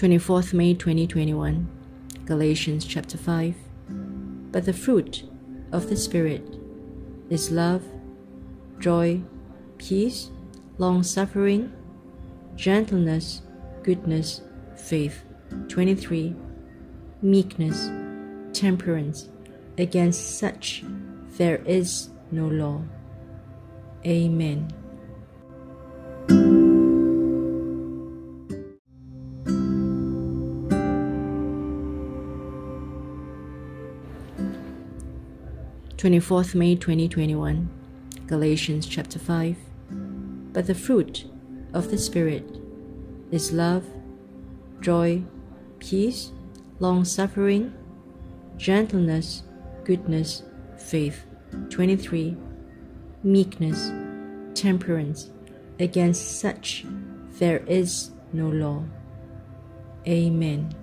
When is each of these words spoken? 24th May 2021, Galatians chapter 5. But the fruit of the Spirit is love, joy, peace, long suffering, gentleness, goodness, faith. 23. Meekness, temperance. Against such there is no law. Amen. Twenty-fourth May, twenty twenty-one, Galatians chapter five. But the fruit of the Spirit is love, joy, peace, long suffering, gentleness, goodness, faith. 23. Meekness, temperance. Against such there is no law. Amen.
24th 0.00 0.54
May 0.54 0.72
2021, 0.72 1.68
Galatians 2.24 2.86
chapter 2.86 3.18
5. 3.18 3.54
But 4.50 4.64
the 4.64 4.72
fruit 4.72 5.24
of 5.72 5.90
the 5.90 5.96
Spirit 5.98 6.56
is 7.28 7.50
love, 7.50 7.84
joy, 8.78 9.20
peace, 9.76 10.30
long 10.78 11.02
suffering, 11.02 11.70
gentleness, 12.56 13.42
goodness, 13.82 14.40
faith. 14.74 15.22
23. 15.68 16.34
Meekness, 17.20 17.90
temperance. 18.58 19.28
Against 19.76 20.38
such 20.38 20.82
there 21.36 21.60
is 21.66 22.08
no 22.30 22.46
law. 22.48 22.80
Amen. 24.06 24.79
Twenty-fourth 36.00 36.54
May, 36.54 36.76
twenty 36.76 37.10
twenty-one, 37.10 37.68
Galatians 38.26 38.86
chapter 38.86 39.18
five. 39.18 39.58
But 40.50 40.66
the 40.66 40.74
fruit 40.74 41.26
of 41.74 41.90
the 41.90 41.98
Spirit 41.98 42.56
is 43.30 43.52
love, 43.52 43.84
joy, 44.80 45.22
peace, 45.78 46.32
long 46.78 47.04
suffering, 47.04 47.74
gentleness, 48.56 49.42
goodness, 49.84 50.42
faith. 50.78 51.26
23. 51.68 52.34
Meekness, 53.22 53.90
temperance. 54.54 55.28
Against 55.80 56.40
such 56.40 56.86
there 57.32 57.62
is 57.66 58.12
no 58.32 58.48
law. 58.48 58.84
Amen. 60.08 60.74